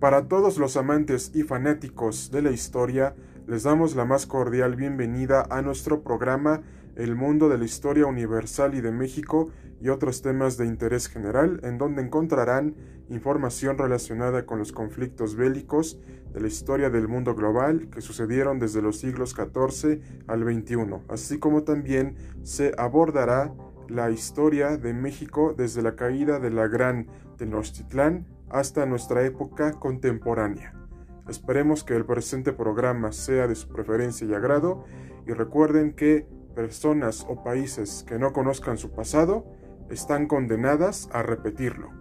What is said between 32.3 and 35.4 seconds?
programa sea de su preferencia y agrado y